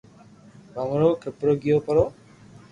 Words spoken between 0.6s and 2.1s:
ڀمرو کپرو گيو پرو